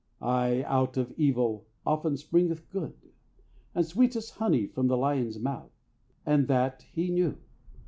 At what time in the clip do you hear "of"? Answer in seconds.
0.97-1.13